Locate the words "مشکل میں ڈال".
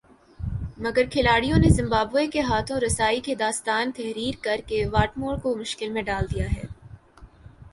5.55-6.25